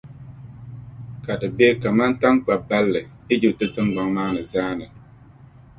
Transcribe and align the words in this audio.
ka 1.23 1.33
di 1.39 1.47
be 1.55 1.67
kaman 1.81 2.11
taŋkpa’ 2.21 2.53
balli 2.67 3.01
Ijipti 3.33 3.65
tiŋgbɔŋ 3.73 4.07
maa 4.15 4.31
zaa 4.51 4.71
ni. 4.79 4.87